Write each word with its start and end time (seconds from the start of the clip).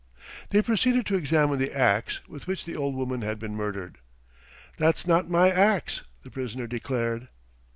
They 0.49 0.63
proceeded 0.63 1.05
to 1.05 1.15
examine 1.15 1.59
the 1.59 1.71
axe 1.77 2.27
with 2.27 2.47
which 2.47 2.65
the 2.65 2.75
old 2.75 2.95
woman 2.95 3.21
had 3.21 3.37
been 3.37 3.53
murdered. 3.55 3.99
"That's 4.77 5.05
not 5.05 5.29
my 5.29 5.51
axe," 5.51 6.03
the 6.23 6.31
prisoner 6.31 6.65
declared. 6.65 7.27